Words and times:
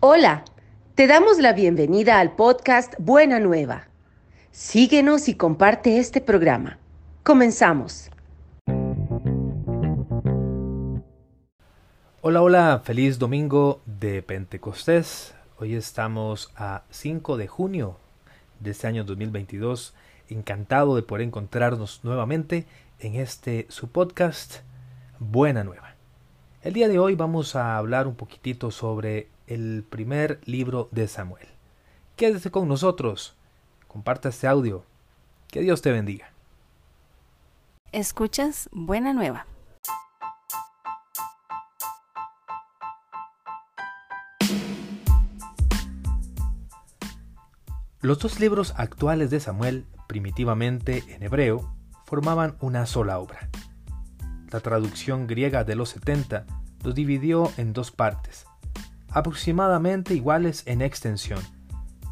Hola, 0.00 0.44
te 0.94 1.08
damos 1.08 1.38
la 1.38 1.52
bienvenida 1.52 2.20
al 2.20 2.36
podcast 2.36 2.94
Buena 3.00 3.40
Nueva. 3.40 3.88
Síguenos 4.52 5.28
y 5.28 5.34
comparte 5.34 5.98
este 5.98 6.20
programa. 6.20 6.78
Comenzamos. 7.24 8.08
Hola, 12.20 12.42
hola, 12.42 12.80
feliz 12.84 13.18
domingo 13.18 13.80
de 13.86 14.22
Pentecostés. 14.22 15.34
Hoy 15.58 15.74
estamos 15.74 16.52
a 16.54 16.84
5 16.90 17.36
de 17.36 17.48
junio 17.48 17.96
de 18.60 18.70
este 18.70 18.86
año 18.86 19.02
2022. 19.02 19.96
Encantado 20.28 20.94
de 20.94 21.02
poder 21.02 21.26
encontrarnos 21.26 22.04
nuevamente 22.04 22.66
en 23.00 23.16
este 23.16 23.66
su 23.68 23.88
podcast 23.88 24.58
Buena 25.18 25.64
Nueva. 25.64 25.96
El 26.62 26.74
día 26.74 26.86
de 26.86 27.00
hoy 27.00 27.16
vamos 27.16 27.56
a 27.56 27.76
hablar 27.76 28.06
un 28.06 28.14
poquitito 28.14 28.70
sobre 28.70 29.26
el 29.48 29.84
primer 29.88 30.40
libro 30.44 30.88
de 30.92 31.08
Samuel. 31.08 31.48
Quédese 32.16 32.50
con 32.50 32.68
nosotros, 32.68 33.34
comparta 33.86 34.28
este 34.28 34.46
audio. 34.46 34.84
Que 35.48 35.60
Dios 35.60 35.82
te 35.82 35.90
bendiga. 35.92 36.30
Escuchas 37.92 38.68
Buena 38.72 39.14
Nueva. 39.14 39.46
Los 48.00 48.20
dos 48.20 48.38
libros 48.38 48.74
actuales 48.76 49.30
de 49.30 49.40
Samuel, 49.40 49.86
primitivamente 50.06 51.02
en 51.08 51.22
hebreo, 51.22 51.74
formaban 52.04 52.56
una 52.60 52.86
sola 52.86 53.18
obra. 53.18 53.48
La 54.50 54.60
traducción 54.60 55.26
griega 55.26 55.64
de 55.64 55.74
los 55.74 55.90
70 55.90 56.46
los 56.84 56.94
dividió 56.94 57.50
en 57.56 57.72
dos 57.72 57.90
partes, 57.90 58.46
aproximadamente 59.10 60.14
iguales 60.14 60.62
en 60.66 60.82
extensión, 60.82 61.40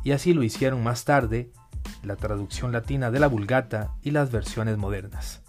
y 0.05 0.13
así 0.13 0.33
lo 0.33 0.43
hicieron 0.43 0.83
más 0.83 1.05
tarde 1.05 1.53
la 2.03 2.17
traducción 2.17 2.73
latina 2.73 3.11
de 3.11 3.21
la 3.21 3.27
Vulgata 3.27 3.95
y 4.03 4.11
las 4.11 4.31
versiones 4.31 4.77
modernas. 4.77 5.43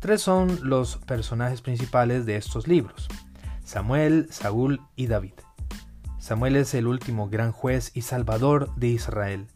Tres 0.00 0.22
son 0.22 0.60
los 0.62 0.96
personajes 0.98 1.60
principales 1.60 2.24
de 2.26 2.36
estos 2.36 2.68
libros, 2.68 3.08
Samuel, 3.64 4.28
Saúl 4.30 4.80
y 4.96 5.06
David. 5.06 5.34
Samuel 6.18 6.56
es 6.56 6.74
el 6.74 6.86
último 6.86 7.28
gran 7.28 7.52
juez 7.52 7.90
y 7.94 8.02
salvador 8.02 8.74
de 8.76 8.88
Israel. 8.88 9.46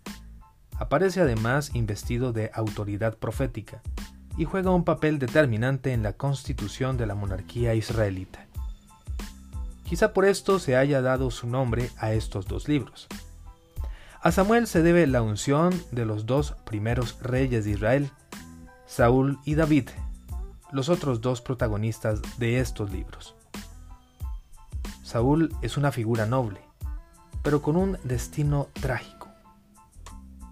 Aparece 0.78 1.20
además 1.20 1.74
investido 1.74 2.33
de 2.33 2.50
autoridad 2.55 3.19
profética 3.19 3.83
y 4.36 4.44
juega 4.44 4.70
un 4.70 4.84
papel 4.84 5.19
determinante 5.19 5.92
en 5.92 6.02
la 6.02 6.14
constitución 6.14 6.96
de 6.96 7.06
la 7.06 7.14
monarquía 7.14 7.74
israelita. 7.74 8.46
Quizá 9.92 10.14
por 10.14 10.24
esto 10.24 10.58
se 10.58 10.74
haya 10.74 11.02
dado 11.02 11.30
su 11.30 11.46
nombre 11.46 11.90
a 11.98 12.14
estos 12.14 12.46
dos 12.46 12.66
libros. 12.66 13.08
A 14.22 14.32
Samuel 14.32 14.66
se 14.66 14.80
debe 14.80 15.06
la 15.06 15.20
unción 15.20 15.78
de 15.90 16.06
los 16.06 16.24
dos 16.24 16.52
primeros 16.64 17.18
reyes 17.20 17.66
de 17.66 17.72
Israel, 17.72 18.10
Saúl 18.86 19.38
y 19.44 19.54
David, 19.54 19.90
los 20.72 20.88
otros 20.88 21.20
dos 21.20 21.42
protagonistas 21.42 22.22
de 22.38 22.58
estos 22.58 22.90
libros. 22.90 23.34
Saúl 25.02 25.54
es 25.60 25.76
una 25.76 25.92
figura 25.92 26.24
noble, 26.24 26.62
pero 27.42 27.60
con 27.60 27.77
un 27.77 27.98
destino 28.02 28.68
trágico. 28.72 29.28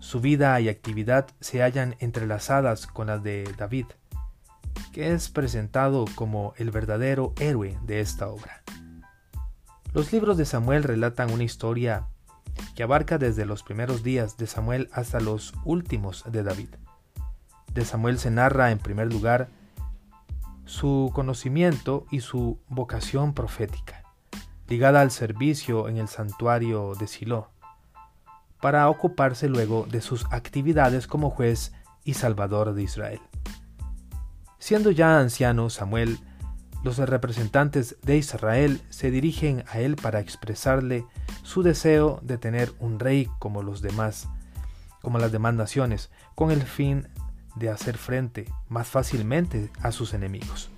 Su 0.01 0.21
vida 0.21 0.61
y 0.61 0.69
actividad 0.69 1.29
se 1.41 1.63
hallan 1.63 1.97
entrelazadas 2.01 2.87
con 2.87 3.07
las 3.07 3.23
de 3.23 3.51
David, 3.57 3.87
que 4.93 5.15
es 5.15 5.31
presentado 5.31 6.05
como 6.15 6.53
el 6.59 6.71
verdadero 6.71 7.33
héroe 7.39 7.79
de 7.85 8.01
esta 8.01 8.29
obra. 8.29 8.60
Los 9.93 10.13
libros 10.13 10.37
de 10.37 10.45
Samuel 10.45 10.83
relatan 10.83 11.33
una 11.33 11.45
historia 11.45 12.07
que 12.75 12.83
abarca 12.83 13.19
desde 13.19 13.47
los 13.47 13.63
primeros 13.63 14.03
días 14.03 14.37
de 14.37 14.47
Samuel 14.47 14.89
hasta 14.93 15.21
los 15.21 15.55
últimos 15.65 16.25
de 16.31 16.43
David. 16.43 16.71
De 17.73 17.85
Samuel 17.85 18.19
se 18.19 18.31
narra 18.31 18.71
en 18.71 18.79
primer 18.79 19.13
lugar 19.13 19.49
su 20.65 21.11
conocimiento 21.15 22.07
y 22.11 22.21
su 22.21 22.61
vocación 22.69 23.35
profética 23.35 24.01
ligada 24.71 25.01
al 25.01 25.11
servicio 25.11 25.89
en 25.89 25.99
el 25.99 26.07
santuario 26.07 26.95
de 26.95 27.09
Silo, 27.09 27.51
para 28.61 28.89
ocuparse 28.89 29.49
luego 29.49 29.85
de 29.91 30.01
sus 30.01 30.25
actividades 30.31 31.09
como 31.09 31.29
juez 31.29 31.73
y 32.05 32.15
salvador 32.15 32.73
de 32.73 32.85
Israel. 32.85 33.21
Siendo 34.61 34.93
ya 34.93 35.19
anciano 35.19 35.71
Samuel, 35.71 36.21
los 36.83 36.97
representantes 36.97 37.97
de 38.03 38.17
Israel 38.17 38.81
se 38.89 39.11
dirigen 39.11 39.65
a 39.69 39.81
él 39.81 39.97
para 39.97 40.21
expresarle 40.21 41.05
su 41.43 41.63
deseo 41.63 42.21
de 42.23 42.39
tener 42.39 42.73
un 42.79 42.99
rey 42.99 43.29
como 43.39 43.63
los 43.63 43.83
demás, 43.83 44.29
como 45.03 45.19
las 45.19 45.33
demás 45.33 45.55
naciones, 45.55 46.11
con 46.35 46.51
el 46.51 46.63
fin 46.63 47.09
de 47.57 47.71
hacer 47.71 47.99
frente 47.99 48.51
más 48.69 48.89
fácilmente 48.89 49.71
a 49.83 49.93
sus 49.93 50.15
enemigos. 50.15 50.71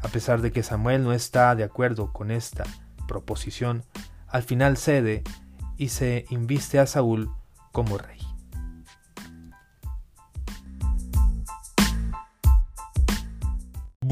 A 0.00 0.08
pesar 0.08 0.40
de 0.40 0.50
que 0.50 0.62
Samuel 0.62 1.04
no 1.04 1.12
está 1.12 1.54
de 1.54 1.64
acuerdo 1.64 2.12
con 2.12 2.30
esta 2.30 2.64
proposición, 3.06 3.84
al 4.28 4.42
final 4.42 4.76
cede 4.76 5.22
y 5.76 5.88
se 5.88 6.24
inviste 6.30 6.78
a 6.78 6.86
Saúl 6.86 7.30
como 7.70 7.98
rey. 7.98 8.31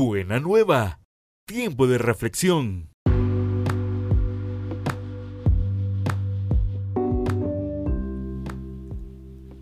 Buena 0.02 0.40
nueva. 0.40 0.98
Tiempo 1.44 1.86
de 1.86 1.98
reflexión. 1.98 2.88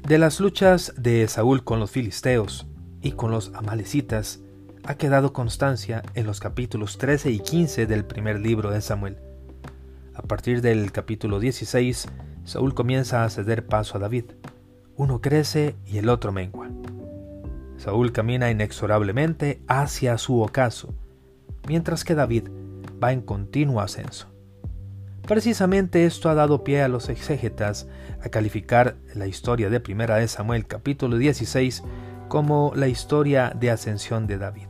De 0.06 0.16
las 0.16 0.38
luchas 0.38 0.94
de 0.96 1.26
Saúl 1.26 1.64
con 1.64 1.80
los 1.80 1.90
filisteos 1.90 2.68
y 3.02 3.10
con 3.10 3.32
los 3.32 3.52
amalecitas 3.52 4.38
ha 4.84 4.94
quedado 4.94 5.32
constancia 5.32 6.04
en 6.14 6.24
los 6.24 6.38
capítulos 6.38 6.98
13 6.98 7.32
y 7.32 7.40
15 7.40 7.86
del 7.86 8.04
primer 8.04 8.38
libro 8.38 8.70
de 8.70 8.80
Samuel. 8.80 9.16
A 10.14 10.22
partir 10.22 10.60
del 10.60 10.92
capítulo 10.92 11.40
16, 11.40 12.06
Saúl 12.44 12.74
comienza 12.74 13.24
a 13.24 13.30
ceder 13.30 13.66
paso 13.66 13.96
a 13.96 14.00
David. 14.00 14.26
Uno 14.94 15.20
crece 15.20 15.74
y 15.84 15.98
el 15.98 16.08
otro 16.08 16.30
mengua. 16.30 16.70
Saúl 17.78 18.12
camina 18.12 18.50
inexorablemente 18.50 19.62
hacia 19.68 20.18
su 20.18 20.42
ocaso, 20.42 20.94
mientras 21.68 22.04
que 22.04 22.14
David 22.14 22.48
va 23.02 23.12
en 23.12 23.22
continuo 23.22 23.80
ascenso. 23.80 24.28
Precisamente 25.26 26.04
esto 26.04 26.28
ha 26.28 26.34
dado 26.34 26.64
pie 26.64 26.82
a 26.82 26.88
los 26.88 27.08
exégetas 27.08 27.86
a 28.24 28.28
calificar 28.30 28.96
la 29.14 29.26
historia 29.26 29.70
de 29.70 29.78
Primera 29.78 30.16
de 30.16 30.26
Samuel 30.26 30.66
capítulo 30.66 31.18
16 31.18 31.84
como 32.28 32.72
la 32.74 32.88
historia 32.88 33.52
de 33.54 33.70
ascensión 33.70 34.26
de 34.26 34.38
David. 34.38 34.68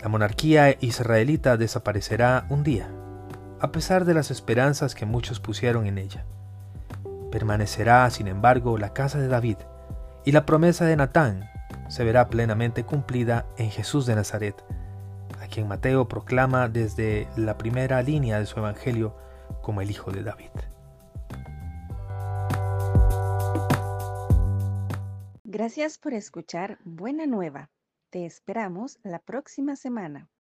La 0.00 0.08
monarquía 0.08 0.76
israelita 0.80 1.56
desaparecerá 1.56 2.46
un 2.50 2.62
día, 2.62 2.88
a 3.60 3.72
pesar 3.72 4.04
de 4.04 4.14
las 4.14 4.30
esperanzas 4.30 4.94
que 4.94 5.06
muchos 5.06 5.40
pusieron 5.40 5.86
en 5.86 5.98
ella. 5.98 6.24
Permanecerá, 7.34 8.08
sin 8.10 8.28
embargo, 8.28 8.78
la 8.78 8.92
casa 8.92 9.18
de 9.18 9.26
David, 9.26 9.56
y 10.24 10.30
la 10.30 10.46
promesa 10.46 10.84
de 10.84 10.94
Natán 10.94 11.50
se 11.88 12.04
verá 12.04 12.28
plenamente 12.28 12.84
cumplida 12.84 13.44
en 13.58 13.72
Jesús 13.72 14.06
de 14.06 14.14
Nazaret, 14.14 14.54
a 15.42 15.48
quien 15.48 15.66
Mateo 15.66 16.06
proclama 16.06 16.68
desde 16.68 17.26
la 17.36 17.58
primera 17.58 18.00
línea 18.02 18.38
de 18.38 18.46
su 18.46 18.60
Evangelio 18.60 19.16
como 19.62 19.80
el 19.80 19.90
Hijo 19.90 20.12
de 20.12 20.22
David. 20.22 20.52
Gracias 25.42 25.98
por 25.98 26.14
escuchar 26.14 26.78
Buena 26.84 27.26
Nueva. 27.26 27.68
Te 28.10 28.26
esperamos 28.26 29.00
la 29.02 29.18
próxima 29.18 29.74
semana. 29.74 30.28